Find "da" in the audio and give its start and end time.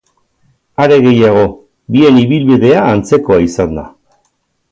3.81-3.87